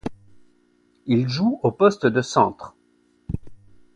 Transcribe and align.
Il 1.05 1.29
joue 1.29 1.59
au 1.61 1.71
poste 1.71 2.07
de 2.07 2.23
centre. 2.23 2.75